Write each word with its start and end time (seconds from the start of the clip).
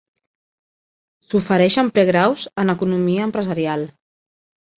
S'ofereixen 1.27 1.91
pregraus 1.99 2.47
en 2.63 2.75
economia 2.77 3.27
empresarial. 3.31 3.87